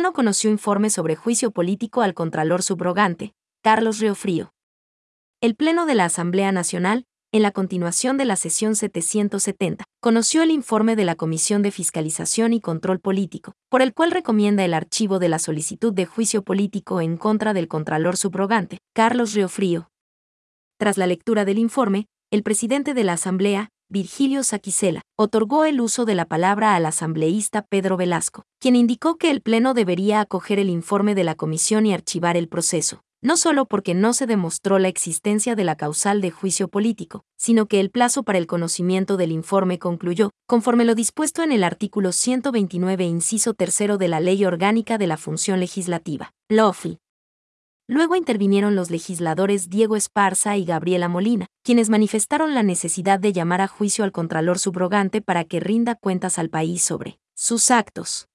[0.00, 4.54] Pleno conoció informe sobre juicio político al Contralor subrogante, Carlos Riofrío.
[5.42, 10.52] El Pleno de la Asamblea Nacional, en la continuación de la sesión 770, conoció el
[10.52, 15.18] informe de la Comisión de Fiscalización y Control Político, por el cual recomienda el archivo
[15.18, 19.90] de la solicitud de juicio político en contra del Contralor subrogante, Carlos Riofrío.
[20.78, 26.04] Tras la lectura del informe, el presidente de la Asamblea, Virgilio Saquicela, otorgó el uso
[26.04, 30.70] de la palabra al asambleísta Pedro Velasco, quien indicó que el Pleno debería acoger el
[30.70, 34.86] informe de la comisión y archivar el proceso, no solo porque no se demostró la
[34.86, 39.32] existencia de la causal de juicio político, sino que el plazo para el conocimiento del
[39.32, 44.98] informe concluyó, conforme lo dispuesto en el artículo 129 inciso tercero de la Ley Orgánica
[44.98, 46.98] de la Función Legislativa, LOFI,
[47.90, 53.62] Luego intervinieron los legisladores Diego Esparza y Gabriela Molina, quienes manifestaron la necesidad de llamar
[53.62, 58.28] a juicio al Contralor subrogante para que rinda cuentas al país sobre sus actos.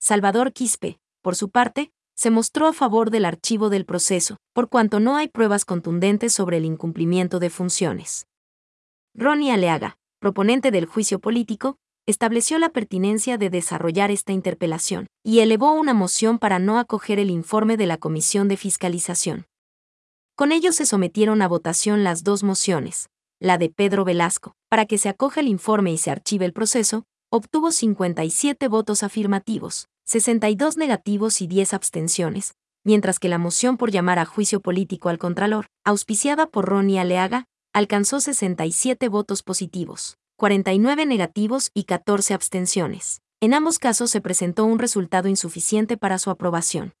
[0.00, 4.98] Salvador Quispe, por su parte, se mostró a favor del archivo del proceso, por cuanto
[4.98, 8.26] no hay pruebas contundentes sobre el incumplimiento de funciones.
[9.14, 15.72] Ronnie Aleaga, proponente del juicio político, estableció la pertinencia de desarrollar esta interpelación y elevó
[15.72, 19.46] una moción para no acoger el informe de la Comisión de Fiscalización.
[20.36, 23.08] Con ello se sometieron a votación las dos mociones.
[23.40, 27.04] La de Pedro Velasco, para que se acoja el informe y se archive el proceso,
[27.30, 34.18] obtuvo 57 votos afirmativos, 62 negativos y 10 abstenciones, mientras que la moción por llamar
[34.18, 40.16] a juicio político al Contralor, auspiciada por Ronnie Aleaga, alcanzó 67 votos positivos.
[40.36, 43.22] 49 negativos y 14 abstenciones.
[43.40, 46.92] En ambos casos se presentó un resultado insuficiente para su aprobación.